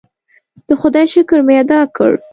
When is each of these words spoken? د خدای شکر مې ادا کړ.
د 0.67 0.69
خدای 0.81 1.05
شکر 1.13 1.39
مې 1.45 1.55
ادا 1.61 1.81
کړ. 1.95 2.11